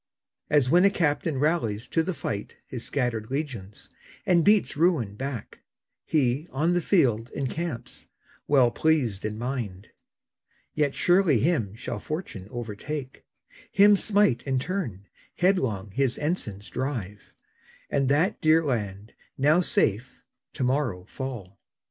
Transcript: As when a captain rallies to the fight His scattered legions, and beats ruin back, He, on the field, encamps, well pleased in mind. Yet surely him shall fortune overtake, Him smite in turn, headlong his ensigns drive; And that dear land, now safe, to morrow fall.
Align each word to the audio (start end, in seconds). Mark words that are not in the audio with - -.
As 0.49 0.67
when 0.71 0.83
a 0.83 0.89
captain 0.89 1.37
rallies 1.39 1.87
to 1.89 2.01
the 2.01 2.15
fight 2.15 2.57
His 2.65 2.83
scattered 2.83 3.29
legions, 3.29 3.87
and 4.25 4.43
beats 4.43 4.75
ruin 4.75 5.13
back, 5.15 5.59
He, 6.07 6.47
on 6.49 6.73
the 6.73 6.81
field, 6.81 7.29
encamps, 7.35 8.07
well 8.47 8.71
pleased 8.71 9.23
in 9.25 9.37
mind. 9.37 9.89
Yet 10.73 10.95
surely 10.95 11.37
him 11.39 11.75
shall 11.75 11.99
fortune 11.99 12.47
overtake, 12.49 13.25
Him 13.71 13.95
smite 13.95 14.41
in 14.41 14.57
turn, 14.57 15.05
headlong 15.35 15.91
his 15.91 16.17
ensigns 16.17 16.71
drive; 16.71 17.31
And 17.87 18.09
that 18.09 18.41
dear 18.41 18.65
land, 18.65 19.13
now 19.37 19.61
safe, 19.61 20.23
to 20.53 20.63
morrow 20.63 21.05
fall. 21.05 21.59